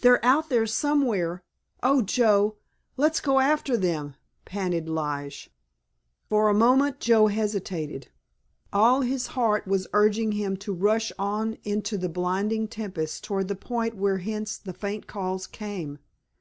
[0.00, 1.42] They're out there somewhere.
[1.82, 2.54] Oh, Joe,
[2.96, 5.50] let's go after them!" panted Lige.
[6.28, 8.06] For a moment Joe hesitated.
[8.72, 13.56] All his heart was urging him to rush on into the blinding tempest toward the
[13.56, 15.98] point from whence the faint calls came.